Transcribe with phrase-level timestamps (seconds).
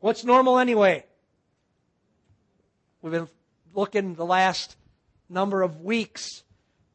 [0.00, 1.04] What's normal anyway?
[3.02, 3.28] We've been
[3.74, 4.76] looking the last
[5.28, 6.42] number of weeks,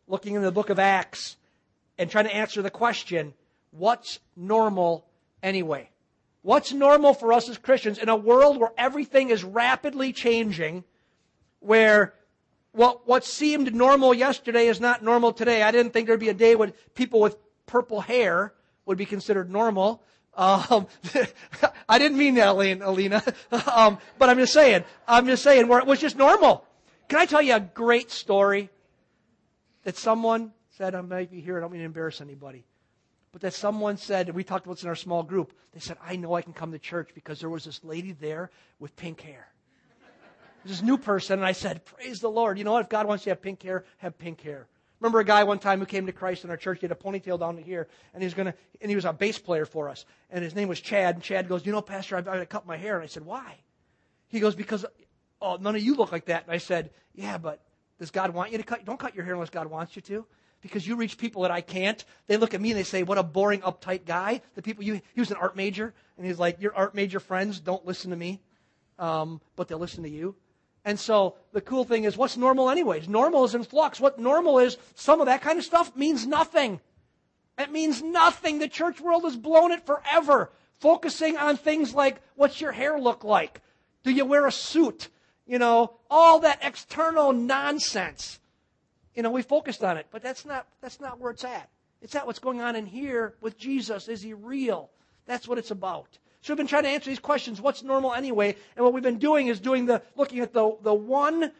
[0.08, 1.38] looking in the book of Acts,
[2.00, 3.34] and trying to answer the question
[3.72, 5.06] what's normal
[5.44, 5.90] anyway?
[6.42, 10.84] What's normal for us as Christians in a world where everything is rapidly changing,
[11.60, 12.14] where
[12.72, 15.62] what, what seemed normal yesterday is not normal today?
[15.62, 18.54] I didn't think there'd be a day when people with purple hair
[18.86, 20.04] would be considered normal.
[20.36, 20.88] Um,
[21.90, 23.24] I didn't mean that, Alina.
[23.74, 26.66] Um, but I'm just saying, I'm just saying where it was just normal.
[27.08, 28.70] Can I tell you a great story
[29.84, 32.66] that someone said, I might be here, I don't mean to embarrass anybody,
[33.32, 36.16] but that someone said, we talked about this in our small group, they said, I
[36.16, 38.50] know I can come to church because there was this lady there
[38.80, 39.48] with pink hair.
[40.64, 42.58] This new person, and I said, Praise the Lord.
[42.58, 42.82] You know what?
[42.82, 44.68] If God wants you to have pink hair, have pink hair.
[45.00, 46.80] Remember a guy one time who came to Christ in our church.
[46.80, 49.14] He had a ponytail down to here, and he was gonna, and he was a
[49.14, 50.06] bass player for us.
[50.30, 51.16] And his name was Chad.
[51.16, 53.26] And Chad goes, "You know, Pastor, I've got to cut my hair." And I said,
[53.26, 53.58] "Why?"
[54.30, 54.86] He goes, "Because
[55.42, 57.62] oh, none of you look like that." And I said, "Yeah, but
[58.00, 58.86] does God want you to cut?
[58.86, 60.26] Don't cut your hair unless God wants you to."
[60.62, 62.04] Because you reach people that I can't.
[62.26, 64.42] They look at me and they say, What a boring, uptight guy.
[64.56, 67.60] The people you, he was an art major, and he's like, Your art major friends
[67.60, 68.42] don't listen to me,
[68.98, 70.36] um, but they'll listen to you.
[70.86, 73.10] And so the cool thing is, what's normal anyways?
[73.10, 74.00] Normal is in flux.
[74.00, 76.80] What normal is, some of that kind of stuff means nothing.
[77.58, 78.60] It means nothing.
[78.60, 83.24] The church world has blown it forever, focusing on things like, what's your hair look
[83.24, 83.62] like?
[84.04, 85.10] Do you wear a suit?
[85.48, 88.40] You know, all that external nonsense.
[89.16, 91.70] You know, we focused on it, but that's not, that's not where it's at.
[92.02, 94.08] It's at what's going on in here with Jesus.
[94.08, 94.92] Is he real?
[95.26, 96.20] That's what it's about.
[96.46, 97.60] So we've been trying to answer these questions.
[97.60, 98.56] What's normal anyway?
[98.76, 101.52] And what we've been doing is doing the, looking at the, the one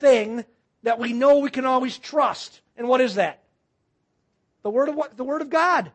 [0.00, 0.44] thing
[0.82, 2.60] that we know we can always trust.
[2.76, 3.38] And what is that?
[4.64, 5.16] The Word of what?
[5.16, 5.92] The Word of God.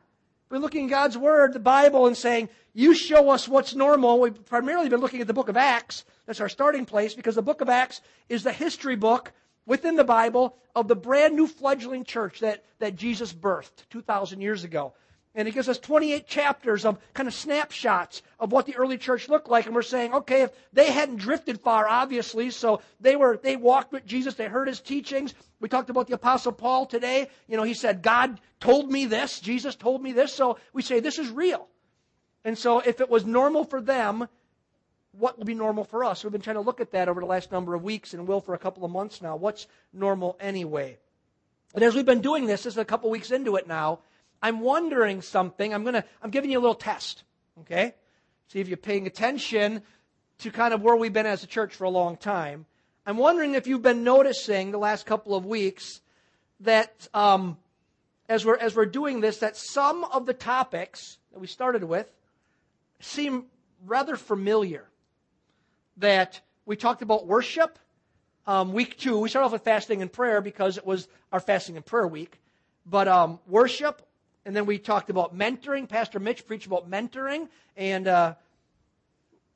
[0.49, 4.21] We're looking at God's Word, the Bible, and saying, you show us what's normal.
[4.21, 6.05] We've primarily been looking at the book of Acts.
[6.25, 9.33] That's our starting place because the book of Acts is the history book
[9.65, 14.63] within the Bible of the brand new fledgling church that, that Jesus birthed 2,000 years
[14.63, 14.93] ago.
[15.37, 19.29] And it gives us 28 chapters of kind of snapshots of what the early church
[19.29, 19.67] looked like.
[19.67, 23.93] And we're saying, okay, if they hadn't drifted far, obviously, so they were, they walked
[23.93, 25.35] with Jesus, they heard his teachings.
[25.59, 27.29] We talked about the apostle Paul today.
[27.47, 30.33] You know, he said, God told me this, Jesus told me this.
[30.33, 31.67] So we say, this is real.
[32.43, 34.27] And so if it was normal for them,
[35.11, 36.23] what will be normal for us?
[36.23, 38.41] We've been trying to look at that over the last number of weeks and will
[38.41, 39.35] for a couple of months now.
[39.35, 40.97] What's normal anyway?
[41.75, 43.99] And as we've been doing this, this is a couple weeks into it now,
[44.41, 45.73] I'm wondering something.
[45.73, 47.23] I'm gonna, I'm giving you a little test.
[47.61, 47.93] Okay?
[48.49, 49.81] See if you're paying attention
[50.39, 52.65] to kind of where we've been as a church for a long time.
[53.05, 56.01] I'm wondering if you've been noticing the last couple of weeks
[56.61, 57.57] that um,
[58.29, 62.11] as we're as we're doing this, that some of the topics that we started with
[62.99, 63.45] seem
[63.85, 64.85] rather familiar.
[65.97, 67.79] That we talked about worship.
[68.45, 71.75] Um, week two, we started off with fasting and prayer because it was our fasting
[71.75, 72.39] and prayer week.
[72.85, 74.06] But um, worship,
[74.47, 75.89] and then we talked about mentoring.
[75.89, 77.49] Pastor Mitch preached about mentoring.
[77.75, 78.35] And uh,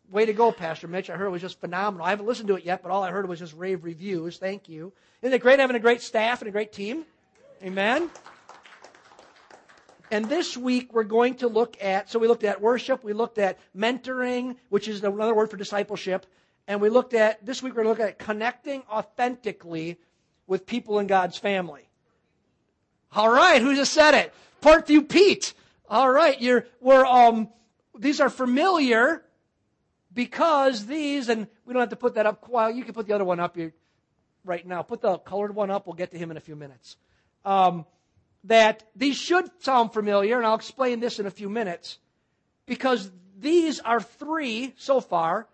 [0.09, 1.09] way to go, Pastor Mitch.
[1.09, 2.05] I heard it was just phenomenal.
[2.05, 4.37] I haven't listened to it yet, but all I heard was just rave reviews.
[4.37, 4.91] Thank you.
[5.21, 7.05] Isn't it great having a great staff and a great team?
[7.63, 8.09] Amen.
[10.11, 13.37] And this week we're going to look at, so we looked at worship, we looked
[13.37, 16.25] at mentoring, which is another word for discipleship,
[16.67, 19.97] and we looked at, this week we're going to look at connecting authentically
[20.47, 21.87] with people in God's family.
[23.13, 24.33] All right, who just said it?
[24.61, 25.53] Parkview Pete.
[25.89, 27.49] All right, you're, we're, um,
[27.97, 29.23] these are familiar
[30.13, 32.47] because these, and we don't have to put that up.
[32.47, 33.73] Well, you can put the other one up here
[34.45, 34.81] right now.
[34.81, 35.87] Put the colored one up.
[35.87, 36.95] We'll get to him in a few minutes.
[37.43, 37.85] Um,
[38.45, 41.99] that these should sound familiar, and I'll explain this in a few minutes,
[42.65, 45.47] because these are three, so far,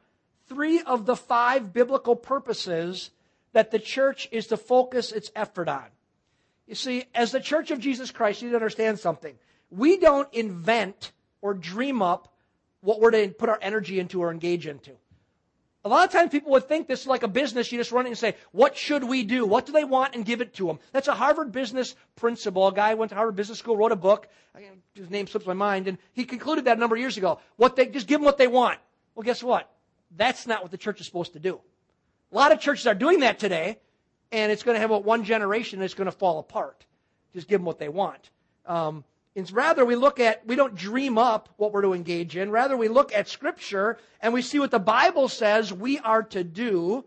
[0.47, 3.09] three of the five biblical purposes
[3.53, 5.85] that the church is to focus its effort on.
[6.67, 9.35] You see, as the Church of Jesus Christ, you need to understand something.
[9.71, 12.33] We don't invent or dream up
[12.81, 14.91] what we're to put our energy into or engage into.
[15.85, 17.71] A lot of times people would think this is like a business.
[17.71, 19.45] You just run it and say, what should we do?
[19.45, 20.15] What do they want?
[20.15, 20.79] And give it to them.
[20.91, 22.67] That's a Harvard business principle.
[22.67, 24.27] A guy went to Harvard Business School, wrote a book.
[24.95, 25.87] His name slips my mind.
[25.87, 27.39] And he concluded that a number of years ago.
[27.55, 28.79] What they, just give them what they want.
[29.15, 29.71] Well, guess what?
[30.17, 31.61] That's not what the church is supposed to do.
[32.33, 33.77] A lot of churches are doing that today
[34.31, 36.85] and it's going to have one generation it's going to fall apart.
[37.33, 38.29] Just give them what they want.
[38.65, 39.03] Um,
[39.35, 42.49] it's rather we look at, we don't dream up what we're to engage in.
[42.49, 46.43] Rather, we look at Scripture and we see what the Bible says we are to
[46.43, 47.05] do.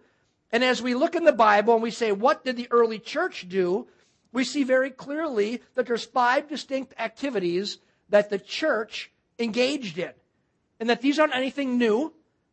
[0.53, 3.49] And as we look in the Bible and we say, what did the early church
[3.49, 3.89] do?
[4.33, 7.79] We see very clearly that there's five distinct activities
[8.11, 10.13] that the church engaged in.
[10.79, 12.13] And that these aren't anything new.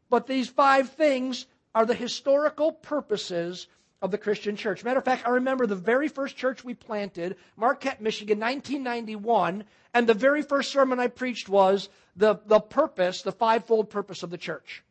[0.09, 3.67] But these five things are the historical purposes
[4.01, 4.83] of the Christian church.
[4.83, 9.63] Matter of fact, I remember the very first church we planted, Marquette, Michigan, 1991,
[9.93, 14.29] and the very first sermon I preached was the, the purpose, the fivefold purpose of
[14.29, 14.83] the church,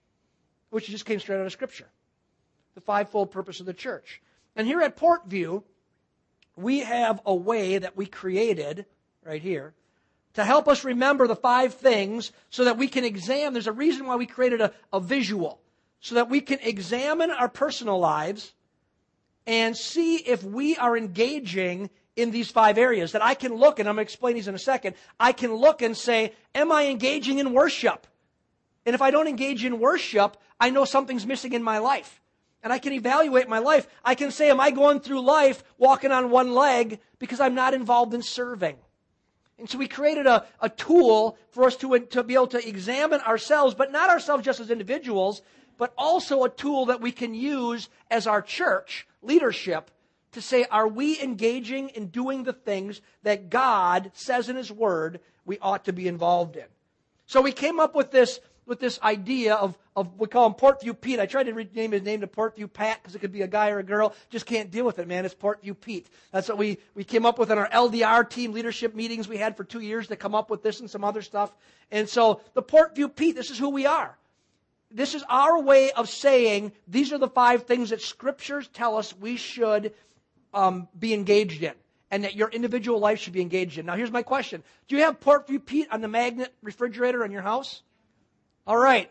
[0.71, 1.87] which just came straight out of Scripture.
[2.75, 4.21] The fivefold purpose of the church.
[4.57, 5.63] And here at Portview,
[6.57, 8.87] we have a way that we created
[9.25, 9.75] right here
[10.35, 13.55] to help us remember the five things so that we can examine.
[13.55, 15.61] There's a reason why we created a, a visual
[16.01, 18.53] so that we can examine our personal lives
[19.47, 23.13] and see if we are engaging in these five areas.
[23.13, 24.97] That I can look, and I'm going to explain these in a second.
[25.21, 28.07] I can look and say, Am I engaging in worship?
[28.85, 32.21] And if I don't engage in worship, I know something's missing in my life
[32.67, 33.87] and I can evaluate my life.
[34.05, 37.75] I can say, am I going through life walking on one leg because I'm not
[37.75, 38.77] involved in serving?
[39.57, 43.21] And so we created a, a tool for us to, to be able to examine
[43.21, 45.43] ourselves, but not ourselves just as individuals,
[45.79, 49.91] but also a tool that we can use as our church leadership
[50.33, 55.21] to say, are we engaging in doing the things that God says in His Word
[55.45, 56.67] we ought to be involved in?
[57.27, 61.01] So we came up with this with this idea of, of we call him Portview
[61.01, 61.21] Pete.
[61.21, 63.71] I tried to rename his name to Portview Pat because it could be a guy
[63.71, 64.13] or a girl.
[64.29, 65.25] Just can't deal with it, man.
[65.25, 66.09] It's Portview Pete.
[66.33, 69.57] That's what we, we came up with in our LDR team leadership meetings we had
[69.57, 71.55] for two years to come up with this and some other stuff.
[71.93, 74.17] And so the Portview Pete, this is who we are.
[74.91, 79.17] This is our way of saying these are the five things that scriptures tell us
[79.17, 79.93] we should
[80.55, 81.75] um, be engaged in
[82.11, 83.87] and that your individual life should be engaged in.
[83.87, 87.43] Now, here's my question Do you have Portview Pete on the magnet refrigerator in your
[87.43, 87.83] house?
[88.67, 89.11] All right.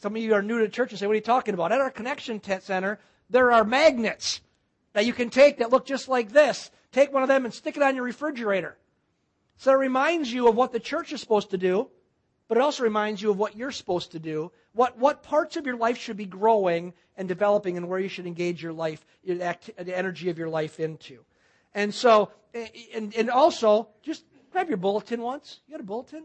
[0.00, 1.72] Some of you are new to church and say, What are you talking about?
[1.72, 2.98] At our connection tent center,
[3.30, 4.40] there are magnets
[4.92, 6.70] that you can take that look just like this.
[6.90, 8.76] Take one of them and stick it on your refrigerator.
[9.56, 11.88] So it reminds you of what the church is supposed to do,
[12.52, 14.52] but it also reminds you of what you're supposed to do.
[14.74, 18.26] What, what parts of your life should be growing and developing and where you should
[18.26, 21.24] engage your life, your act, the energy of your life into.
[21.74, 22.30] And so,
[22.92, 25.60] and, and also, just grab your bulletin once.
[25.66, 26.24] You got a bulletin?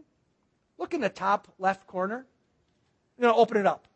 [0.76, 2.26] Look in the top left corner.
[3.18, 3.88] Going to open it up.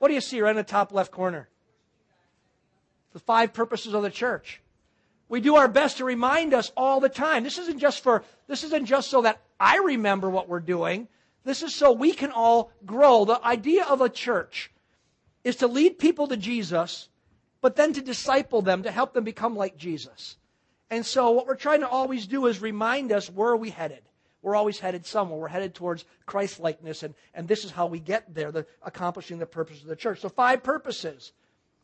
[0.00, 1.48] What do you see right in the top left corner?
[3.14, 4.60] The five purposes of the church.
[5.28, 7.44] We do our best to remind us all the time.
[7.44, 11.08] This isn't just for, this isn't just so that I remember what we're doing.
[11.44, 13.24] This is so we can all grow.
[13.24, 14.70] The idea of a church
[15.44, 17.08] is to lead people to Jesus,
[17.60, 20.36] but then to disciple them, to help them become like Jesus.
[20.90, 24.02] And so what we're trying to always do is remind us where are we headed?
[24.40, 25.38] We're always headed somewhere.
[25.38, 29.38] We're headed towards Christ likeness, and, and this is how we get there, the, accomplishing
[29.38, 30.20] the purpose of the church.
[30.20, 31.32] So, five purposes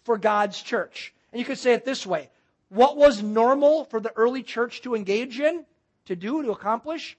[0.04, 1.12] for God's church.
[1.32, 2.30] And you could say it this way
[2.68, 5.64] What was normal for the early church to engage in,
[6.06, 7.16] to do, to accomplish?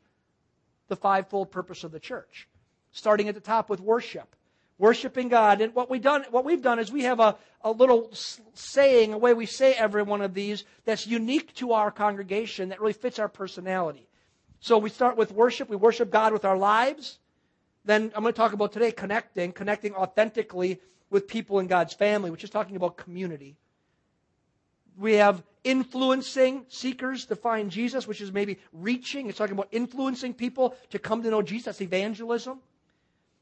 [0.87, 2.47] The fivefold purpose of the church.
[2.91, 4.35] Starting at the top with worship.
[4.77, 5.61] Worshiping God.
[5.61, 8.11] And what, we done, what we've done is we have a, a little
[8.53, 12.81] saying, a way we say every one of these that's unique to our congregation that
[12.81, 14.07] really fits our personality.
[14.59, 15.69] So we start with worship.
[15.69, 17.19] We worship God with our lives.
[17.85, 22.31] Then I'm going to talk about today connecting, connecting authentically with people in God's family,
[22.31, 23.55] which is talking about community.
[24.97, 29.27] We have influencing seekers to find Jesus, which is maybe reaching.
[29.27, 31.65] It's talking about influencing people to come to know Jesus.
[31.65, 32.59] That's evangelism.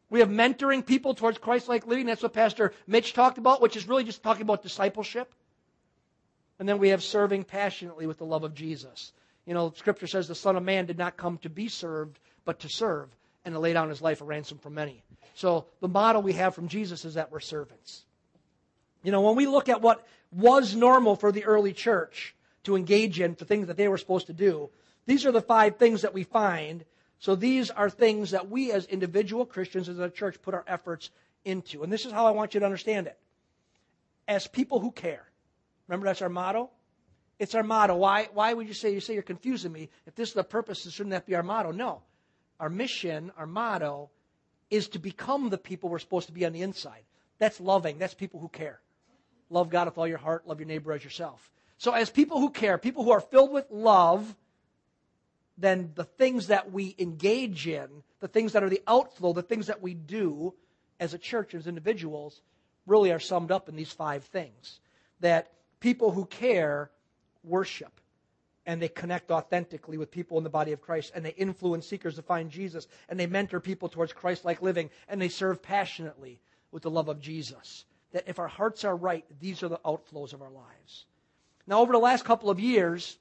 [0.10, 2.06] We have mentoring people towards Christ like living.
[2.06, 5.34] That's what Pastor Mitch talked about, which is really just talking about discipleship.
[6.60, 9.12] And then we have serving passionately with the love of Jesus.
[9.46, 12.60] You know, Scripture says the Son of Man did not come to be served, but
[12.60, 13.10] to serve
[13.44, 15.04] and to lay down his life a ransom for many.
[15.36, 18.06] So the model we have from Jesus is that we're servants.
[19.02, 23.20] You know, when we look at what was normal for the early church to engage
[23.20, 24.70] in, the things that they were supposed to do,
[25.06, 26.86] these are the five things that we find.
[27.20, 31.10] So these are things that we as individual Christians, as a church, put our efforts
[31.46, 31.84] into.
[31.84, 33.18] And this is how I want you to understand it.
[34.28, 35.26] As people who care.
[35.88, 36.70] Remember, that's our motto?
[37.40, 37.96] It's our motto.
[37.96, 39.90] Why, why would you say, you say you're confusing me?
[40.06, 41.72] If this is the purpose, shouldn't that be our motto?
[41.72, 42.02] No.
[42.60, 44.10] Our mission, our motto,
[44.70, 47.04] is to become the people we're supposed to be on the inside.
[47.40, 47.98] That's loving.
[47.98, 48.80] That's people who care.
[49.54, 50.48] Love God with all your heart.
[50.48, 51.52] Love your neighbor as yourself.
[51.78, 54.36] So as people who care, people who are filled with love,
[55.60, 57.88] then the things that we engage in,
[58.20, 60.56] the things that are the outflow, the things that we do
[61.00, 62.42] as a church, as individuals,
[62.88, 64.80] really are summed up in these five things.
[65.20, 66.90] That people who care
[67.44, 68.02] worship
[68.66, 72.16] and they connect authentically with people in the body of Christ and they influence seekers
[72.16, 76.40] to find Jesus and they mentor people towards Christ like living and they serve passionately
[76.72, 77.86] with the love of Jesus.
[78.14, 81.06] That if our hearts are right, these are the outflows of our lives.
[81.68, 83.18] Now, over the last couple of years,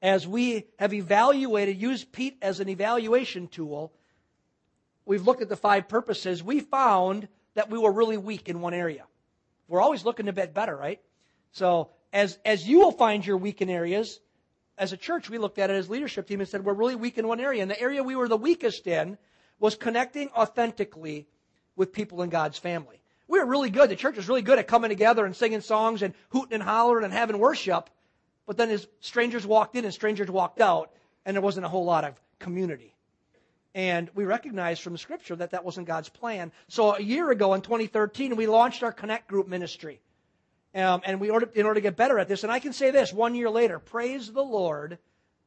[0.00, 3.92] as we have evaluated, used Pete as an evaluation tool,
[5.04, 8.74] we've looked at the five purposes, we found that we were really weak in one
[8.74, 9.04] area.
[9.68, 11.00] We're always looking to get better, right?
[11.52, 14.20] So as, as you will find your weak in areas,
[14.76, 17.18] as a church, we looked at it as leadership team and said we're really weak
[17.18, 17.62] in one area.
[17.62, 19.18] And the area we were the weakest in
[19.60, 21.28] was connecting authentically
[21.76, 23.01] with people in God's family.
[23.28, 23.90] We were really good.
[23.90, 27.04] The church was really good at coming together and singing songs and hooting and hollering
[27.04, 27.88] and having worship.
[28.46, 30.90] But then as strangers walked in and strangers walked out,
[31.24, 32.94] and there wasn't a whole lot of community.
[33.74, 36.52] And we recognized from the scripture that that wasn't God's plan.
[36.68, 40.00] So a year ago in 2013, we launched our Connect Group ministry.
[40.74, 42.90] Um, and we ordered, in order to get better at this, and I can say
[42.90, 44.98] this one year later, praise the Lord,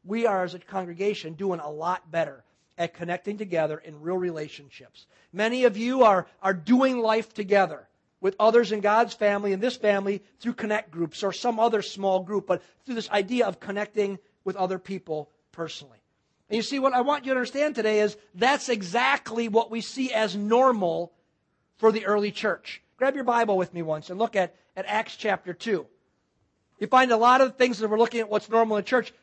[0.04, 2.44] we are as a congregation doing a lot better
[2.78, 5.06] at connecting together in real relationships.
[5.32, 7.88] Many of you are, are doing life together
[8.22, 12.22] with others in God's family and this family through connect groups or some other small
[12.22, 16.00] group, but through this idea of connecting with other people personally.
[16.50, 19.82] And you see, what I want you to understand today is that's exactly what we
[19.82, 21.12] see as normal
[21.78, 22.82] for the early church.
[22.98, 25.86] Grab your Bible with me once and look at, at Acts chapter 2.
[26.80, 29.14] You find a lot of things that we're looking at what's normal in church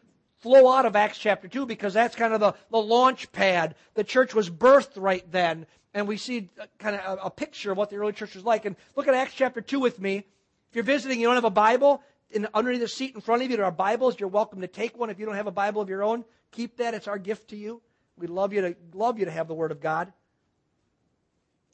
[0.42, 3.76] flow out of Acts chapter 2 because that's kind of the, the launch pad.
[3.94, 5.66] The church was birthed right then.
[5.94, 8.64] And we see kind of a, a picture of what the early church was like.
[8.64, 10.18] And look at Acts chapter 2 with me.
[10.18, 13.50] If you're visiting, you don't have a Bible, in, underneath the seat in front of
[13.50, 14.18] you there are Bibles.
[14.18, 15.11] You're welcome to take one.
[15.11, 16.94] If you don't have a Bible of your own, keep that.
[16.94, 17.80] It's our gift to you.
[18.16, 20.12] We'd love you to love you to have the Word of God.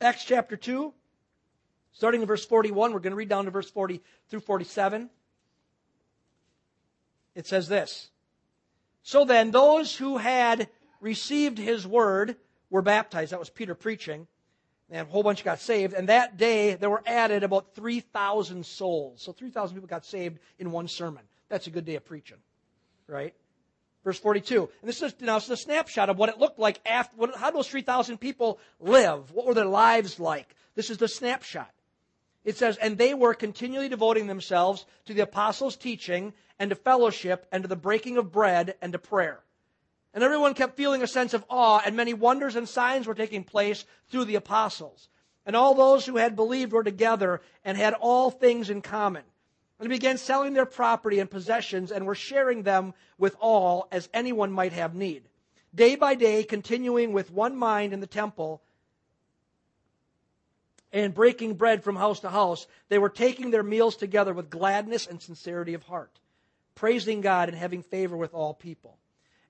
[0.00, 0.92] Acts chapter 2,
[1.92, 2.92] starting in verse 41.
[2.92, 5.10] We're going to read down to verse 40 through 47.
[7.34, 8.10] It says this.
[9.08, 10.68] So then, those who had
[11.00, 12.36] received his word
[12.68, 13.32] were baptized.
[13.32, 14.26] That was Peter preaching.
[14.90, 15.94] And a whole bunch got saved.
[15.94, 19.22] And that day, there were added about 3,000 souls.
[19.22, 21.22] So 3,000 people got saved in one sermon.
[21.48, 22.36] That's a good day of preaching,
[23.06, 23.32] right?
[24.04, 24.68] Verse 42.
[24.82, 27.34] And this is now this is a snapshot of what it looked like after, what,
[27.34, 29.32] how those 3,000 people live.
[29.32, 30.54] What were their lives like?
[30.74, 31.70] This is the snapshot.
[32.44, 37.46] It says, and they were continually devoting themselves to the apostles' teaching and to fellowship
[37.52, 39.40] and to the breaking of bread and to prayer.
[40.14, 43.44] And everyone kept feeling a sense of awe, and many wonders and signs were taking
[43.44, 45.08] place through the apostles.
[45.46, 49.22] And all those who had believed were together and had all things in common.
[49.78, 54.08] And they began selling their property and possessions and were sharing them with all as
[54.12, 55.28] anyone might have need.
[55.74, 58.62] Day by day, continuing with one mind in the temple
[60.92, 65.06] and breaking bread from house to house, they were taking their meals together with gladness
[65.06, 66.18] and sincerity of heart,
[66.78, 68.96] praising God and having favor with all people.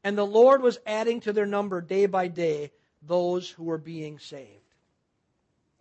[0.02, 4.18] And the Lord was adding to their number day by day those who were being
[4.18, 4.48] saved.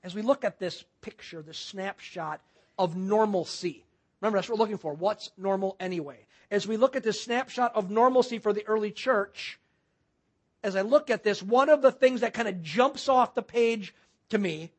[0.03, 2.41] As we look at this picture, this snapshot
[2.77, 3.85] of normalcy,
[4.19, 4.93] remember that's what we're looking for.
[4.93, 6.19] What's normal anyway?
[6.51, 9.57] As we look at this snapshot of normalcy for the early church,
[10.63, 13.41] as I look at this, one of the things that kind of jumps off the
[13.41, 13.95] page
[14.31, 14.71] to me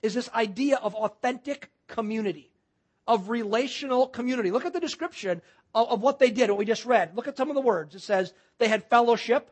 [0.00, 2.50] is this idea of authentic community,
[3.06, 4.50] of relational community.
[4.50, 5.42] Look at the description
[5.74, 7.16] of, what they did, what we just read.
[7.16, 7.94] Look at some of the words.
[7.94, 9.50] It says they had fellowship,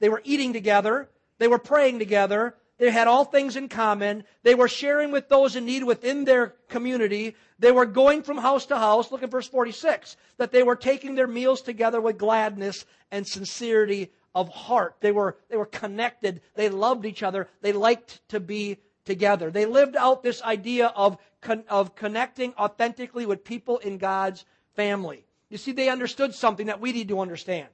[0.00, 1.08] they were eating together,
[1.38, 4.24] they were praying together, they had all things in common.
[4.42, 7.36] They were sharing with those in need within their community.
[7.58, 9.12] They were going from house to house.
[9.12, 10.16] Look at verse 46.
[10.38, 14.96] That they were taking their meals together with gladness and sincerity of heart.
[15.00, 16.40] They were, they were connected.
[16.56, 17.48] They loved each other.
[17.60, 19.52] They liked to be together.
[19.52, 24.44] They lived out this idea of, con- of connecting authentically with people in God's
[24.74, 25.24] family.
[25.54, 27.68] You see, they understood something that we need to understand.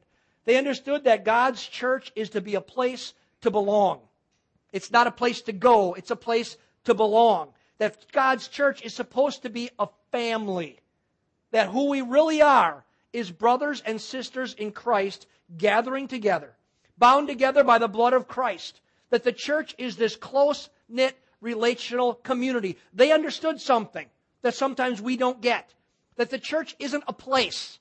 [0.44, 4.00] They understood that God's church is to be a place to belong.
[4.70, 7.54] It's not a place to go, it's a place to belong.
[7.78, 10.78] That God's church is supposed to be a family.
[11.52, 12.84] That who we really are
[13.14, 16.52] is brothers and sisters in Christ gathering together,
[16.98, 18.78] bound together by the blood of Christ.
[19.08, 22.76] That the church is this close knit relational community.
[22.92, 24.10] They understood something
[24.42, 25.72] that sometimes we don't get
[26.20, 27.78] that the church isn't a place.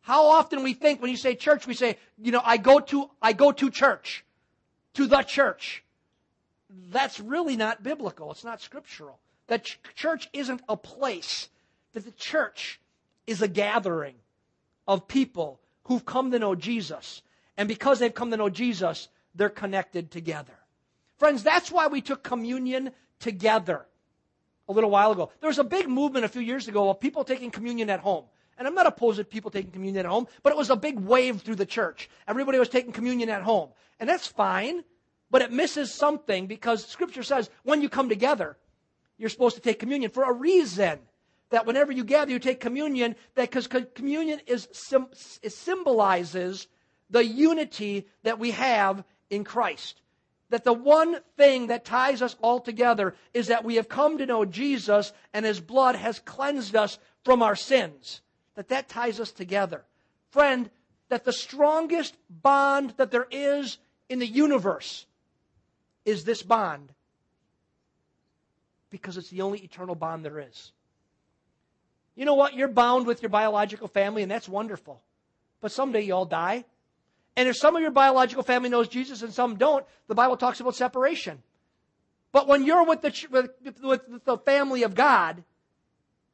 [0.00, 3.10] How often we think when you say church, we say, you know, I go to,
[3.20, 4.24] I go to church,
[4.94, 5.84] to the church.
[6.90, 8.30] That's really not biblical.
[8.30, 9.18] It's not scriptural.
[9.48, 11.50] That ch- church isn't a place.
[11.92, 12.80] That the church
[13.26, 14.14] is a gathering
[14.86, 17.20] of people who've come to know Jesus.
[17.58, 20.54] And because they've come to know Jesus, they're connected together.
[21.18, 23.84] Friends, that's why we took communion together
[24.68, 25.30] a little while ago.
[25.40, 28.24] There was a big movement a few years ago of people taking communion at home.
[28.58, 30.98] And I'm not opposed to people taking communion at home, but it was a big
[30.98, 32.10] wave through the church.
[32.26, 33.70] Everybody was taking communion at home.
[34.00, 34.82] And that's fine,
[35.30, 38.56] but it misses something because scripture says when you come together,
[39.16, 40.98] you're supposed to take communion for a reason.
[41.50, 44.68] That whenever you gather, you take communion, that because communion is,
[45.48, 46.66] symbolizes
[47.08, 50.02] the unity that we have in Christ.
[50.50, 54.26] That the one thing that ties us all together is that we have come to
[54.26, 58.22] know Jesus and his blood has cleansed us from our sins.
[58.54, 59.84] That that ties us together.
[60.30, 60.70] Friend,
[61.08, 63.78] that the strongest bond that there is
[64.08, 65.06] in the universe
[66.04, 66.92] is this bond
[68.90, 70.72] because it's the only eternal bond there is.
[72.14, 72.54] You know what?
[72.54, 75.00] You're bound with your biological family, and that's wonderful.
[75.60, 76.64] But someday you all die.
[77.38, 80.58] And if some of your biological family knows Jesus and some don't, the Bible talks
[80.58, 81.40] about separation.
[82.32, 85.44] But when you're with the, with, with the family of God,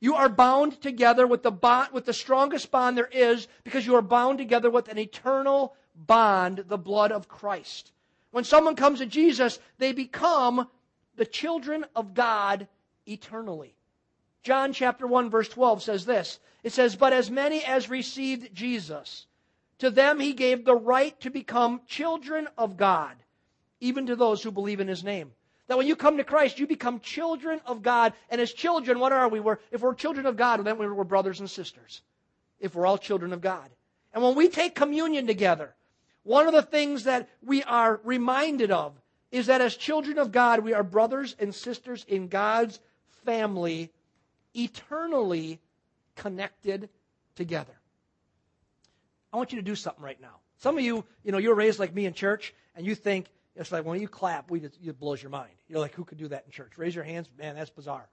[0.01, 3.97] you are bound together with the bond, with the strongest bond there is because you
[3.97, 7.93] are bound together with an eternal bond, the blood of Christ.
[8.31, 10.71] When someone comes to Jesus, they become
[11.17, 12.67] the children of God
[13.07, 13.77] eternally.
[14.43, 16.41] John chapter 1 verse 12 says this.
[16.63, 19.27] It says, But as many as received Jesus,
[19.78, 23.14] to them he gave the right to become children of God,
[23.81, 25.33] even to those who believe in his name.
[25.66, 28.12] That when you come to Christ, you become children of God.
[28.28, 29.40] And as children, what are we?
[29.40, 32.02] We're, if we're children of God, then we're brothers and sisters.
[32.61, 33.69] If we're all children of God.
[34.12, 35.75] And when we take communion together,
[36.23, 38.93] one of the things that we are reminded of
[39.33, 42.78] is that as children of God, we are brothers and sisters in God's
[43.25, 43.90] family,
[44.54, 45.61] eternally
[46.14, 46.88] connected
[47.35, 47.75] together.
[49.35, 50.37] I want you to do something right now.
[50.59, 53.26] Some of you, you know, you were raised like me in church, and you think
[53.57, 55.50] it's like when you clap, we just, it blows your mind.
[55.69, 56.79] You're like, who could do that in church?
[56.79, 58.09] Raise your hands, man, that's bizarre.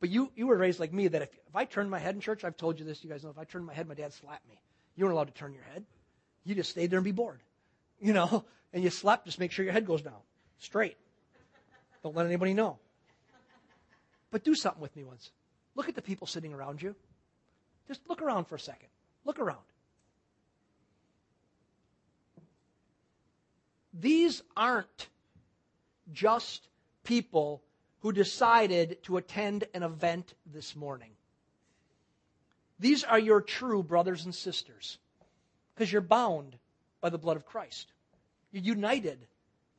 [0.00, 2.20] But you, you were raised like me that if, if I turned my head in
[2.20, 4.12] church, I've told you this, you guys know, if I turned my head, my dad
[4.12, 4.58] slapped me.
[4.96, 5.84] You weren't allowed to turn your head.
[6.42, 7.40] You just stayed there and be bored.
[8.02, 10.14] You know, and you slept, just make sure your head goes down
[10.58, 10.96] straight.
[12.02, 12.78] Don't let anybody know.
[14.30, 15.30] But do something with me once.
[15.74, 16.96] Look at the people sitting around you.
[17.88, 18.88] Just look around for a second.
[19.26, 19.60] Look around.
[23.92, 25.08] These aren't
[26.12, 26.68] just
[27.04, 27.62] people
[28.00, 31.10] who decided to attend an event this morning.
[32.78, 34.98] These are your true brothers and sisters
[35.74, 36.56] because you're bound
[37.00, 37.92] by the blood of Christ.
[38.52, 39.18] You're united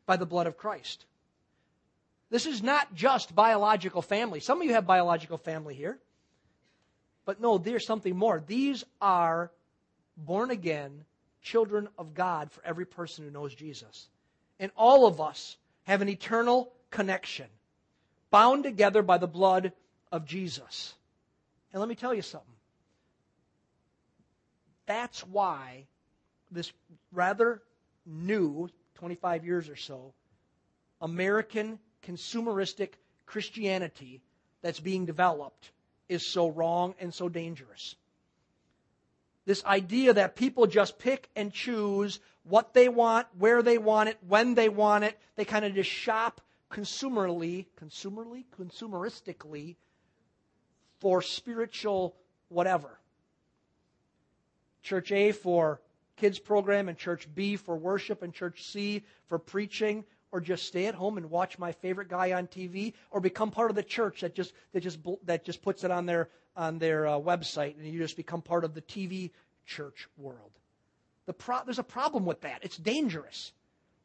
[0.06, 1.06] by the blood of Christ.
[2.30, 4.40] This is not just biological family.
[4.40, 6.00] Some of you have biological family here.
[7.26, 8.44] But no, there's something more.
[8.46, 9.52] These are
[10.18, 11.06] born again
[11.42, 14.08] children of God for every person who knows Jesus.
[14.60, 17.48] And all of us have an eternal connection,
[18.30, 19.74] bound together by the blood
[20.12, 20.94] of Jesus.
[21.74, 22.48] And let me tell you something.
[24.86, 25.86] That's why
[26.52, 26.72] this
[27.12, 27.62] rather
[28.06, 30.14] new, 25 years or so,
[31.00, 32.90] American consumeristic
[33.26, 34.22] Christianity
[34.62, 35.72] that's being developed
[36.10, 37.96] is so wrong and so dangerous.
[39.46, 44.18] This idea that people just pick and choose what they want, where they want it,
[44.28, 49.76] when they want it, they kind of just shop consumerly, consumerly, consumeristically
[51.00, 52.16] for spiritual
[52.50, 53.00] whatever.
[54.84, 55.82] Church A for
[56.18, 60.86] kids program and church B for worship and church C for preaching or just stay
[60.86, 64.22] at home and watch my favorite guy on TV, or become part of the church
[64.22, 67.86] that just that just that just puts it on their on their uh, website, and
[67.88, 69.32] you just become part of the TV
[69.66, 70.52] church world.
[71.26, 72.60] The pro- there's a problem with that.
[72.64, 73.54] It's dangerous.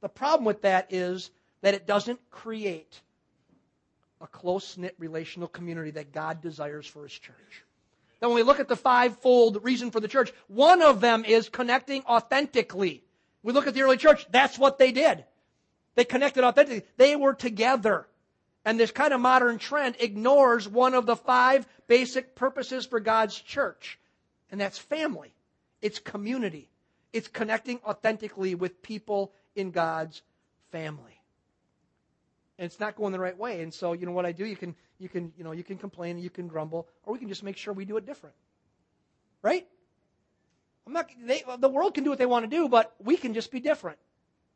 [0.01, 1.31] The problem with that is
[1.63, 3.01] that it doesn't create
[4.21, 7.65] a close knit relational community that God desires for His church.
[8.21, 11.49] Then when we look at the fivefold reason for the church, one of them is
[11.49, 13.03] connecting authentically.
[13.43, 15.25] We look at the early church, that's what they did.
[15.97, 16.87] They connected authentically.
[16.97, 18.07] They were together.
[18.65, 23.41] And this kind of modern trend ignores one of the five basic purposes for God's
[23.41, 23.99] church,
[24.51, 25.33] and that's family.
[25.83, 26.69] It's community.
[27.13, 30.21] It's connecting authentically with people in God's
[30.73, 31.21] family.
[32.59, 33.63] And it's not going the right way.
[33.63, 34.45] And so, you know what I do?
[34.45, 37.29] You can, you can, you know, you can complain, you can grumble, or we can
[37.29, 38.35] just make sure we do it different.
[39.43, 39.67] Right?
[40.87, 43.35] I'm not, they, the world can do what they want to do, but we can
[43.35, 43.99] just be different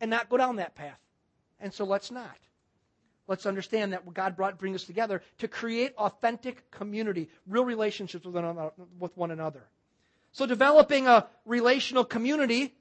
[0.01, 0.99] and not go down that path.
[1.61, 2.37] And so let's not.
[3.29, 8.35] Let's understand that God brought bring us together to create authentic community, real relationships with
[8.35, 8.73] one another.
[8.99, 9.63] With one another.
[10.33, 12.75] So developing a relational community,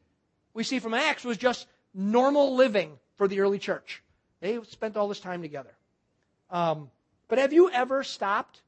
[0.53, 4.01] we see from Acts, was just normal living for the early church.
[4.39, 5.75] They spent all this time together.
[6.49, 6.89] Um,
[7.27, 8.61] but have you ever stopped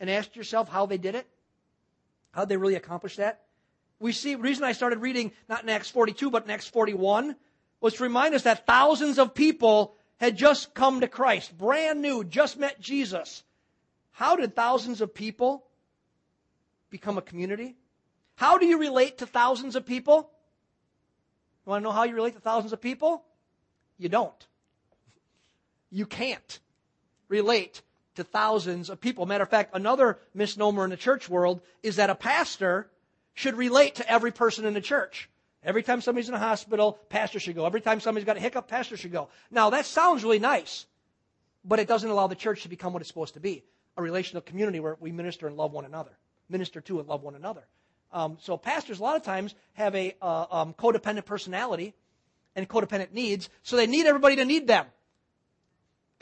[0.00, 1.26] and asked yourself how they did it?
[2.32, 3.42] How they really accomplished that?
[3.98, 7.36] We see, reason I started reading, not in Acts 42, but in Acts 41,
[7.80, 12.24] was to remind us that thousands of people had just come to Christ, brand new,
[12.24, 13.42] just met Jesus.
[14.12, 15.64] How did thousands of people
[16.90, 17.76] become a community?
[18.36, 20.30] How do you relate to thousands of people?
[21.64, 23.24] You want to know how you relate to thousands of people?
[23.96, 24.46] You don't.
[25.90, 26.60] You can't
[27.28, 27.80] relate
[28.16, 29.24] to thousands of people.
[29.24, 32.90] Matter of fact, another misnomer in the church world is that a pastor
[33.32, 35.29] should relate to every person in the church.
[35.62, 37.66] Every time somebody's in a hospital, pastor should go.
[37.66, 39.28] Every time somebody's got a hiccup, pastor should go.
[39.50, 40.86] Now, that sounds really nice,
[41.64, 43.64] but it doesn't allow the church to become what it's supposed to be
[43.96, 46.12] a relational community where we minister and love one another,
[46.48, 47.66] minister to and love one another.
[48.12, 51.94] Um, so, pastors a lot of times have a uh, um, codependent personality
[52.56, 54.86] and codependent needs, so they need everybody to need them.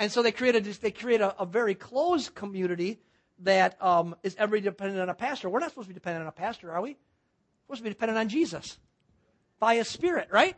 [0.01, 3.01] And so they create a, they create a, a very closed community
[3.41, 5.49] that um, is everybody dependent on a pastor.
[5.49, 6.97] We're not supposed to be dependent on a pastor, are we?
[7.67, 8.79] We're supposed to be dependent on Jesus
[9.59, 10.57] by His Spirit, right?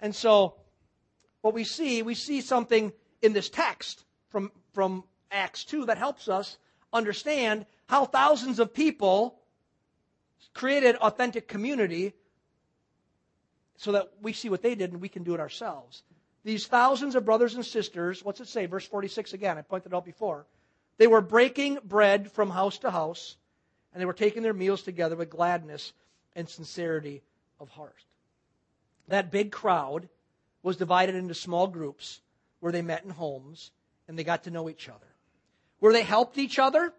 [0.00, 0.54] And so,
[1.40, 6.28] what we see, we see something in this text from, from Acts 2 that helps
[6.28, 6.58] us
[6.92, 9.38] understand how thousands of people
[10.54, 12.14] created authentic community
[13.76, 16.02] so that we see what they did and we can do it ourselves.
[16.44, 18.66] These thousands of brothers and sisters, what's it say?
[18.66, 20.46] Verse 46 again, I pointed out before.
[20.98, 23.36] They were breaking bread from house to house,
[23.92, 25.92] and they were taking their meals together with gladness
[26.34, 27.22] and sincerity
[27.62, 28.04] of heart.
[29.08, 30.08] That big crowd
[30.62, 32.20] was divided into small groups
[32.60, 33.70] where they met in homes
[34.06, 35.06] and they got to know each other.
[35.78, 36.92] Where they helped each other,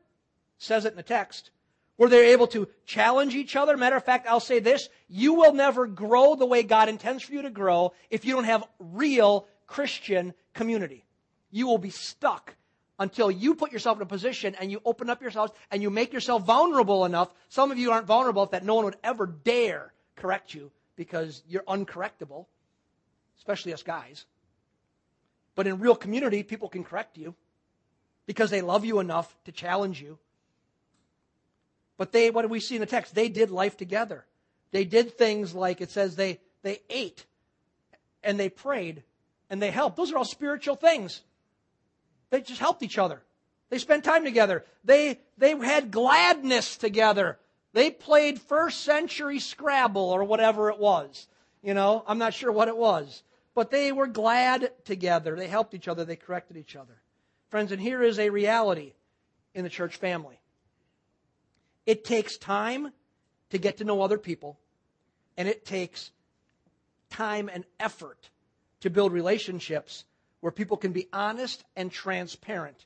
[0.58, 1.52] says it in the text.
[1.98, 3.78] Were they able to challenge each other?
[3.78, 7.34] Matter of fact, I'll say this you will never grow the way God intends for
[7.34, 11.06] you to grow if you don't have real Christian community.
[11.52, 12.56] You will be stuck
[13.00, 16.14] until you put yourself in a position and you open up yourselves and you make
[16.14, 17.34] yourself vulnerable enough.
[17.50, 21.44] Some of you aren't vulnerable enough that no one would ever dare correct you because
[21.48, 22.46] you're uncorrectable,
[23.38, 24.26] especially us guys.
[25.56, 27.36] But in real community, people can correct you
[28.26, 30.18] because they love you enough to challenge you.
[31.98, 33.14] But they, what do we see in the text?
[33.14, 34.26] They did life together.
[34.72, 37.26] They did things like it says they, they ate
[38.24, 39.04] and they prayed
[39.50, 39.98] and they helped.
[39.98, 41.22] Those are all spiritual things.
[42.32, 43.22] They just helped each other.
[43.70, 44.66] They spent time together.
[44.84, 47.38] They, they had gladness together.
[47.74, 51.28] They played first century Scrabble or whatever it was.
[51.62, 53.24] You know, I'm not sure what it was.
[53.56, 55.36] But they were glad together.
[55.36, 56.06] They helped each other.
[56.06, 57.02] They corrected each other.
[57.50, 58.94] Friends, and here is a reality
[59.54, 60.40] in the church family.
[61.86, 62.92] It takes time
[63.50, 64.58] to get to know other people,
[65.38, 66.12] and it takes
[67.10, 68.30] time and effort
[68.80, 70.06] to build relationships
[70.40, 72.86] where people can be honest and transparent.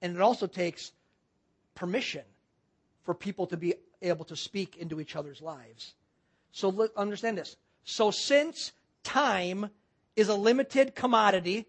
[0.00, 0.92] And it also takes
[1.74, 2.22] permission
[3.04, 5.94] for people to be able to speak into each other's lives.
[6.52, 7.56] So understand this.
[7.84, 9.70] So since time
[10.16, 11.66] is a limited commodity,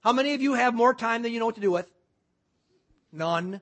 [0.00, 1.90] how many of you have more time than you know what to do with?
[3.12, 3.60] None.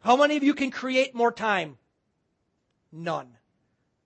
[0.00, 1.78] How many of you can create more time?
[2.92, 3.28] None.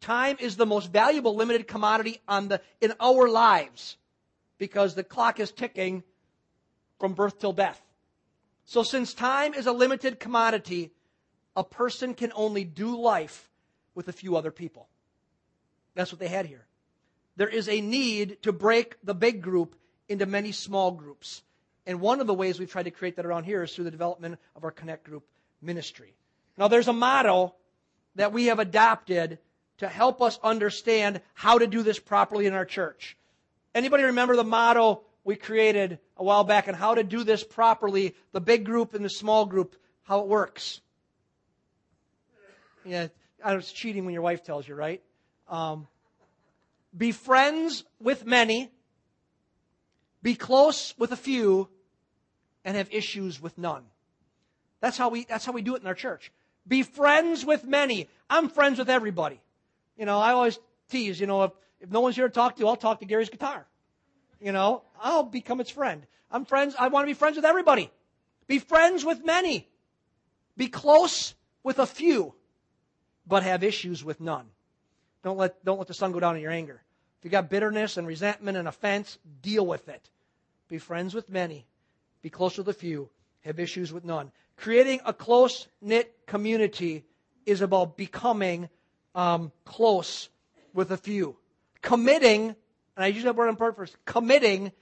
[0.01, 3.97] Time is the most valuable limited commodity on the, in our lives
[4.59, 6.03] because the clock is ticking
[6.99, 7.81] from birth till death.
[8.64, 10.93] So since time is a limited commodity,
[11.59, 13.51] a person can only do life
[13.97, 14.88] with a few other people.
[15.97, 16.64] That's what they had here.
[17.35, 19.75] There is a need to break the big group
[20.09, 21.42] into many small groups.
[21.85, 23.90] And one of the ways we've tried to create that around here is through the
[23.90, 25.27] development of our Connect group
[25.61, 26.14] ministry.
[26.57, 27.57] Now, there's a motto
[28.14, 29.40] that we have adopted
[29.79, 33.16] to help us understand how to do this properly in our church.
[33.75, 38.14] Anybody remember the motto we created a while back and how to do this properly,
[38.31, 40.81] the big group and the small group, how it works?
[42.88, 43.09] Yeah,
[43.44, 45.03] I was cheating when your wife tells you, right?
[45.48, 45.87] Um,
[46.96, 48.70] be friends with many,
[50.22, 51.68] be close with a few,
[52.64, 53.85] and have issues with none.
[54.81, 56.33] That's how we, that's how we do it in our church.
[56.66, 58.09] Be friends with many.
[58.31, 59.40] I'm friends with everybody.
[59.98, 60.59] You know, I always
[60.90, 63.29] tease, you know, if, if no one's here to talk to, I'll talk to Gary's
[63.31, 63.66] guitar.
[64.40, 66.07] You know, I'll become its friend.
[66.31, 67.90] I'm friends, I want to be friends with everybody.
[68.46, 69.68] Be friends with many.
[70.57, 72.35] Be close with a few,
[73.29, 74.47] but have issues with none.
[75.23, 76.81] Don't let, don't let the sun go down in your anger.
[77.19, 80.09] If you got bitterness and resentment and offense, deal with it.
[80.69, 81.67] Be friends with many.
[82.23, 83.11] Be close with a few.
[83.41, 84.31] Have issues with none.
[84.57, 87.05] Creating a close knit community
[87.47, 88.69] is about becoming
[89.14, 90.29] um, close
[90.73, 91.37] with a few.
[91.83, 92.55] Committing,
[92.97, 94.73] and I use that word on purpose, committing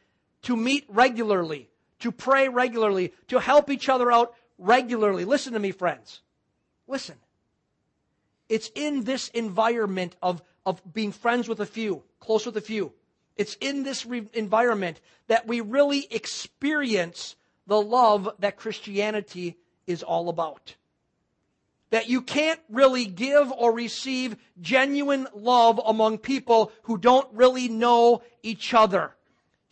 [0.43, 1.69] to meet regularly,
[2.01, 5.25] to pray regularly, to help each other out regularly.
[5.25, 6.21] Listen to me, friends.
[6.87, 7.17] Listen.
[8.49, 12.93] It's in this environment of, of being friends with a few, close with a few.
[13.37, 19.57] It's in this re- environment that we really experience the love that Christianity
[19.87, 20.77] is all about.
[21.91, 28.23] That you can't really give or receive genuine love among people who don't really know
[28.43, 29.16] each other.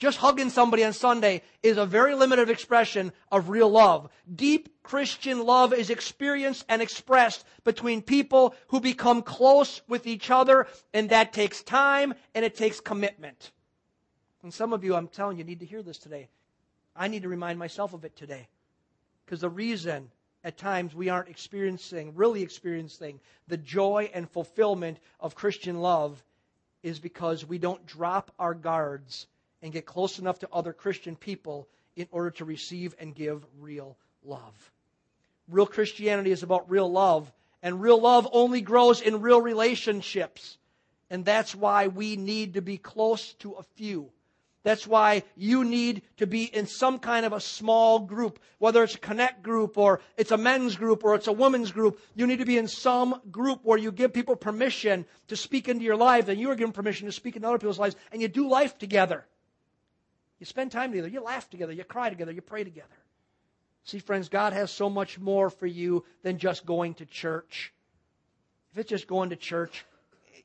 [0.05, 4.11] Just hugging somebody on Sunday is a very limited expression of real love.
[4.33, 10.67] Deep Christian love is experienced and expressed between people who become close with each other,
[10.93, 13.53] and that takes time and it takes commitment.
[14.43, 16.29] And some of you, I'm telling you, need to hear this today.
[16.95, 18.49] I need to remind myself of it today.
[19.25, 20.11] Because the reason
[20.45, 26.23] at times we aren't experiencing, really experiencing the joy and fulfillment of Christian love
[26.83, 29.29] is because we don't drop our guards
[29.65, 33.97] and get close enough to other Christian people in order to receive and give real
[34.23, 34.71] love.
[35.49, 40.59] Real Christianity is about real love, and real love only grows in real relationships.
[41.09, 44.11] And that's why we need to be close to a few.
[44.65, 48.97] That's why you need to be in some kind of a small group, whether it's
[48.97, 52.01] a connect group or it's a men's group or it's a women's group.
[52.15, 55.85] You need to be in some group where you give people permission to speak into
[55.85, 58.29] your life and you are given permission to speak into other people's lives and you
[58.29, 59.25] do life together.
[60.39, 61.09] You spend time together.
[61.09, 61.73] You laugh together.
[61.73, 62.33] You cry together.
[62.33, 62.89] You pray together.
[63.85, 67.73] See, friends, God has so much more for you than just going to church.
[68.73, 69.85] If it's just going to church,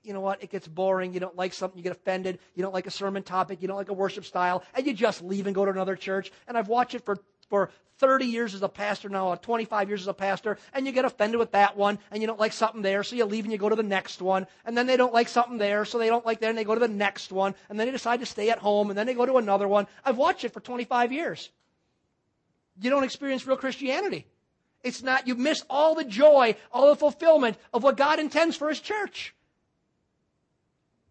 [0.04, 0.44] you know what?
[0.44, 1.14] It gets boring.
[1.14, 1.78] You don't like something.
[1.78, 2.40] You get offended.
[2.56, 3.62] You don't like a sermon topic.
[3.62, 4.64] You don't like a worship style.
[4.74, 6.32] And you just leave and go to another church.
[6.48, 7.18] And I've watched it for,
[7.50, 10.58] for 30 years as a pastor now, 25 years as a pastor.
[10.74, 12.00] And you get offended with that one.
[12.12, 13.04] And you don't like something there.
[13.04, 14.48] So you leave and you go to the next one.
[14.66, 15.84] And then they don't like something there.
[15.84, 17.56] So they don't like there and they go to the next one.
[17.68, 18.90] And then they decide to stay at home.
[18.90, 19.88] And then they go to another one.
[20.06, 21.50] I've watched it for 25 years
[22.82, 24.26] you don't experience real Christianity.
[24.84, 28.70] It's not, you miss all the joy, all the fulfillment of what God intends for
[28.70, 29.36] His church.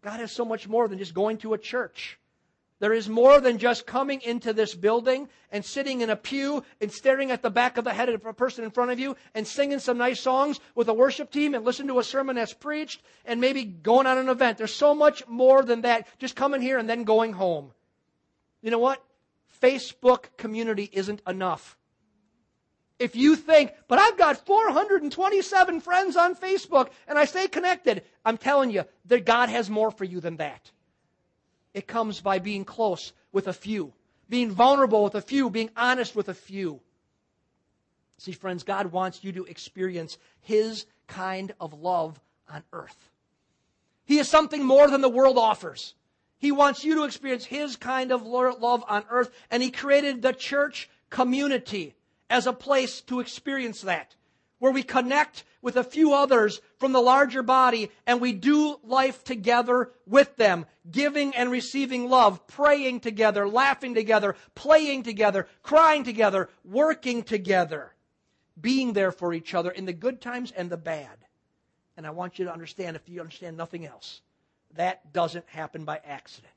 [0.01, 2.19] God has so much more than just going to a church.
[2.81, 6.93] There is more than just coming into this building and sitting in a pew and
[6.93, 9.47] staring at the back of the head of a person in front of you and
[9.47, 13.03] singing some nice songs with a worship team and listening to a sermon that's preached
[13.25, 14.59] and maybe going on an event.
[14.59, 16.07] There's so much more than that.
[16.19, 17.73] Just coming here and then going home.
[18.63, 19.03] You know what?
[19.61, 21.77] Facebook community isn't enough.
[23.01, 28.37] If you think, but I've got 427 friends on Facebook and I stay connected, I'm
[28.37, 30.71] telling you that God has more for you than that.
[31.75, 33.93] It comes by being close with a few,
[34.29, 36.81] being vulnerable with a few, being honest with a few.
[38.19, 42.21] See, friends, God wants you to experience His kind of love
[42.53, 43.11] on earth.
[44.05, 45.95] He is something more than the world offers.
[46.39, 50.33] He wants you to experience His kind of love on earth, and He created the
[50.33, 51.95] church community
[52.31, 54.15] as a place to experience that,
[54.59, 59.25] where we connect with a few others from the larger body and we do life
[59.25, 66.49] together with them, giving and receiving love, praying together, laughing together, playing together, crying together,
[66.65, 67.95] working together,
[68.61, 71.17] being there for each other in the good times and the bad.
[71.97, 74.21] And I want you to understand, if you understand nothing else,
[74.77, 76.53] that doesn't happen by accident.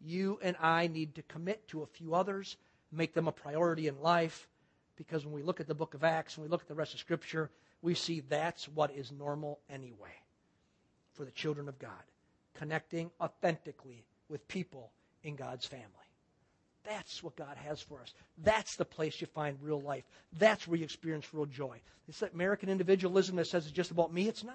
[0.00, 2.56] You and I need to commit to a few others,
[2.90, 4.48] make them a priority in life,
[4.98, 6.92] because when we look at the book of Acts and we look at the rest
[6.92, 10.12] of Scripture, we see that's what is normal anyway
[11.14, 11.90] for the children of God.
[12.58, 14.90] Connecting authentically with people
[15.22, 15.86] in God's family.
[16.84, 18.12] That's what God has for us.
[18.38, 20.04] That's the place you find real life.
[20.38, 21.80] That's where you experience real joy.
[22.08, 24.26] It's that American individualism that says it's just about me.
[24.26, 24.54] It's not.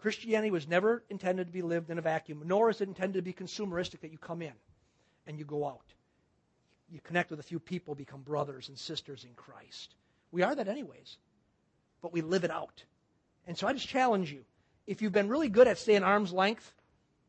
[0.00, 3.22] Christianity was never intended to be lived in a vacuum, nor is it intended to
[3.22, 4.52] be consumeristic that you come in
[5.26, 5.94] and you go out.
[6.92, 9.94] You connect with a few people, become brothers and sisters in Christ.
[10.30, 11.16] We are that anyways,
[12.02, 12.84] but we live it out.
[13.46, 14.44] And so I just challenge you.
[14.86, 16.70] If you've been really good at staying arm's length,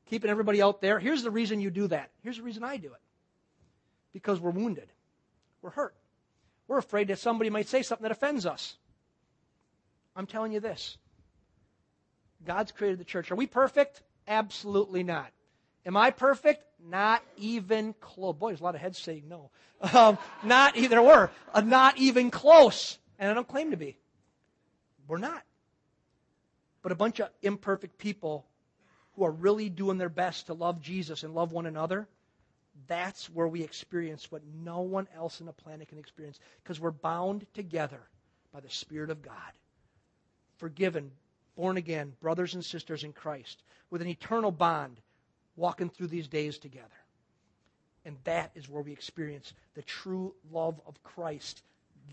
[0.10, 2.12] keeping everybody out there, here's the reason you do that.
[2.24, 3.00] Here's the reason I do it.
[4.12, 4.90] Because we're wounded.
[5.62, 5.96] We're hurt.
[6.68, 8.76] We're afraid that somebody might say something that offends us.
[10.16, 10.98] I'm telling you this
[12.46, 13.32] God's created the church.
[13.32, 14.02] Are we perfect?
[14.28, 15.32] Absolutely not.
[15.86, 16.64] Am I perfect?
[16.90, 18.36] Not even close.
[18.36, 19.50] Boy, there's a lot of heads saying no.
[19.94, 21.30] Um, not either were.
[21.54, 22.98] Uh, not even close.
[23.20, 23.98] And I don't claim to be.
[25.08, 25.44] We're not.
[26.82, 28.46] But a bunch of imperfect people
[29.16, 32.08] who are really doing their best to love Jesus and love one another,
[32.88, 36.92] that's where we experience what no one else on the planet can experience because we're
[36.92, 38.00] bound together
[38.54, 39.34] by the Spirit of God.
[40.58, 41.12] Forgiven,
[41.56, 44.98] born again, brothers and sisters in Christ, with an eternal bond,
[45.56, 46.88] walking through these days together.
[48.06, 51.64] And that is where we experience the true love of Christ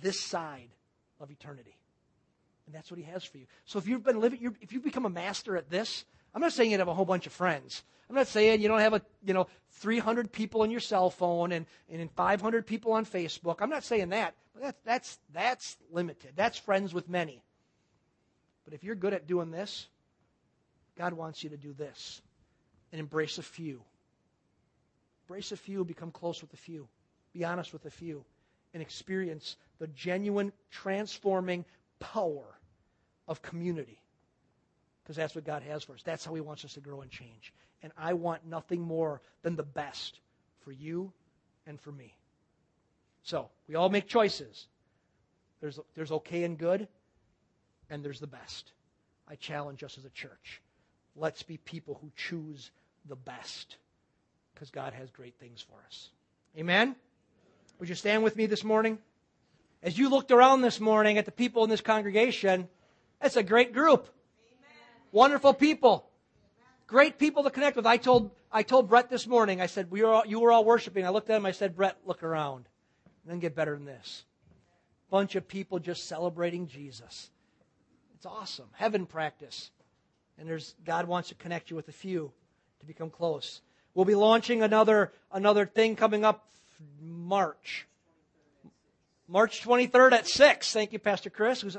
[0.02, 0.68] this side
[1.20, 1.76] of eternity.
[2.66, 3.46] And that's what he has for you.
[3.64, 6.70] So if you've been living, if you've become a master at this, I'm not saying
[6.70, 7.82] you have a whole bunch of friends.
[8.08, 11.52] I'm not saying you don't have a, you know, 300 people on your cell phone
[11.52, 13.56] and, and 500 people on Facebook.
[13.60, 14.34] I'm not saying that.
[14.54, 16.32] But that's, that's, that's limited.
[16.36, 17.42] That's friends with many.
[18.64, 19.88] But if you're good at doing this,
[20.96, 22.20] God wants you to do this
[22.92, 23.82] and embrace a few.
[25.24, 26.88] Embrace a few, become close with a few.
[27.32, 28.24] Be honest with a few,
[28.74, 31.64] and experience the genuine, transforming
[32.00, 32.44] power
[33.28, 34.00] of community.
[35.02, 36.02] Because that's what God has for us.
[36.02, 37.52] That's how He wants us to grow and change.
[37.82, 40.20] And I want nothing more than the best
[40.64, 41.12] for you
[41.66, 42.16] and for me.
[43.22, 44.66] So, we all make choices.
[45.60, 46.88] There's, there's okay and good,
[47.90, 48.72] and there's the best.
[49.28, 50.60] I challenge us as a church.
[51.14, 52.70] Let's be people who choose
[53.08, 53.76] the best
[54.54, 56.10] because God has great things for us.
[56.58, 56.94] Amen?
[57.78, 58.98] Would you stand with me this morning?
[59.82, 62.68] As you looked around this morning at the people in this congregation,
[63.22, 64.02] it's a great group.
[64.02, 64.78] Amen.
[65.12, 66.06] Wonderful people.
[66.86, 67.86] Great people to connect with.
[67.86, 70.64] I told, I told Brett this morning, I said, we were all, you were all
[70.64, 71.06] worshiping.
[71.06, 72.68] I looked at him, I said, Brett, look around.
[73.22, 74.24] And then get better than this.
[75.08, 77.30] Bunch of people just celebrating Jesus.
[78.14, 78.68] It's awesome.
[78.72, 79.70] Heaven practice.
[80.38, 82.32] And there's, God wants to connect you with a few
[82.80, 83.60] to become close.
[83.94, 86.46] We'll be launching another, another thing coming up
[87.00, 87.86] March.
[89.28, 90.72] March 23rd at 6.
[90.72, 91.76] Thank you, Pastor Chris, who's,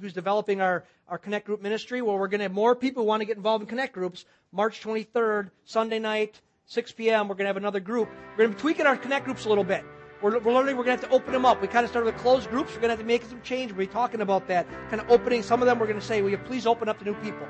[0.00, 2.02] who's developing our, our Connect Group ministry.
[2.02, 4.24] Well, we're going to have more people who want to get involved in Connect Groups.
[4.52, 8.08] March 23rd, Sunday night, 6 p.m., we're going to have another group.
[8.32, 9.84] We're going to be tweaking our Connect Groups a little bit.
[10.20, 11.62] We're, we're learning we're going to have to open them up.
[11.62, 12.74] We kind of started with closed groups.
[12.74, 13.72] We're going to have to make some change.
[13.72, 14.66] We'll be talking about that.
[14.90, 15.42] Kind of opening.
[15.42, 17.46] Some of them we're going to say, will you please open up to new people?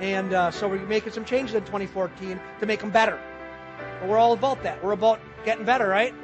[0.00, 3.18] And uh, so we're making some changes in 2014 to make them better.
[4.00, 4.82] But we're all about that.
[4.82, 6.14] We're about getting better, right?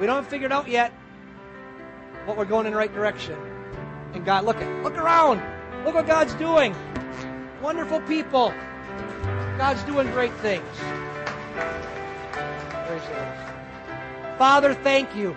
[0.00, 0.92] We don't have figured out yet
[2.24, 3.36] what we're going in the right direction.
[4.14, 5.42] And God, look at, look around.
[5.84, 6.74] Look what God's doing.
[7.62, 8.52] Wonderful people.
[9.58, 10.64] God's doing great things.
[14.38, 15.34] Father, thank you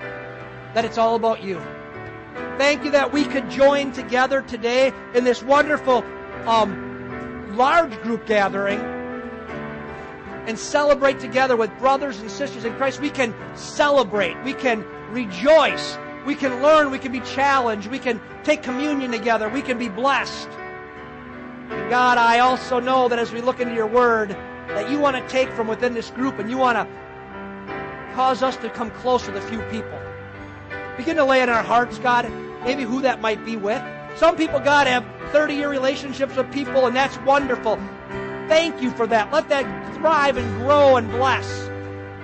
[0.73, 1.61] that it's all about you.
[2.57, 6.03] Thank you that we could join together today in this wonderful
[6.47, 6.86] um,
[7.57, 8.79] large group gathering
[10.47, 13.01] and celebrate together with brothers and sisters in Christ.
[13.01, 14.41] We can celebrate.
[14.43, 15.97] We can rejoice.
[16.25, 16.91] We can learn.
[16.91, 17.87] We can be challenged.
[17.87, 19.49] We can take communion together.
[19.49, 20.47] We can be blessed.
[21.69, 24.29] And God, I also know that as we look into your word,
[24.69, 28.55] that you want to take from within this group and you want to cause us
[28.57, 29.99] to come close with a few people.
[30.95, 32.31] Begin to lay in our hearts, God,
[32.63, 33.81] maybe who that might be with.
[34.17, 37.77] Some people, God, have 30 year relationships with people, and that's wonderful.
[38.47, 39.31] Thank you for that.
[39.31, 41.69] Let that thrive and grow and bless.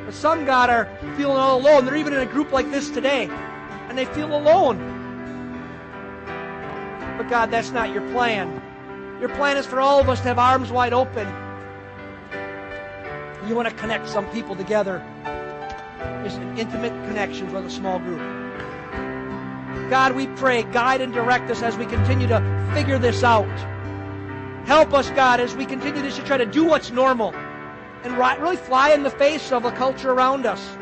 [0.04, 0.86] But some, God, are
[1.18, 1.86] feeling all alone.
[1.86, 3.30] They're even in a group like this today,
[3.90, 4.80] and they feel alone.
[7.18, 8.60] But God, that's not your plan.
[9.20, 11.28] Your plan is for all of us to have arms wide open.
[13.48, 15.06] You want to connect some people together.
[16.24, 18.33] Just an intimate connections with a small group.
[19.90, 23.48] God, we pray, guide and direct us as we continue to figure this out.
[24.66, 27.34] Help us, God, as we continue to try to do what's normal
[28.04, 30.78] and really fly in the face of the culture around us.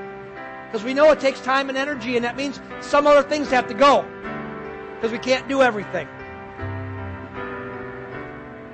[0.66, 3.68] Because we know it takes time and energy, and that means some other things have
[3.68, 4.06] to go.
[4.96, 6.08] Because we can't do everything.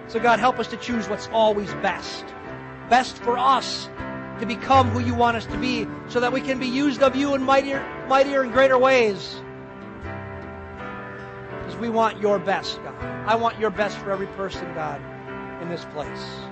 [0.08, 2.26] So, God, help us to choose what's always best.
[2.90, 3.90] Best for us
[4.40, 7.16] to become who you want us to be so that we can be used of
[7.16, 9.42] you in mightier, mightier and greater ways.
[11.80, 12.96] We want your best, God.
[13.28, 15.02] I want your best for every person, God,
[15.62, 16.47] in this place.